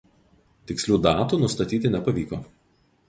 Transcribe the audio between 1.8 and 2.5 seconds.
nepavyko.